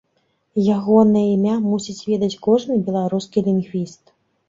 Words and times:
Ягонае 0.75 1.23
імя 1.35 1.55
мусіць 1.67 2.05
ведаць 2.09 2.33
кожны 2.49 2.83
беларускі 2.91 3.49
лінгвіст. 3.53 4.07